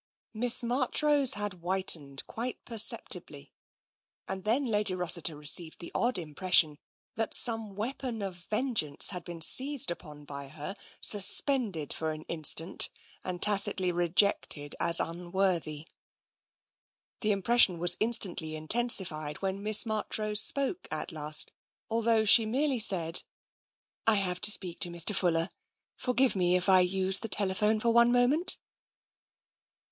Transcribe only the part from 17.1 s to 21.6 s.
The impression was instantly intensified when Miss Marchrose spoke at last,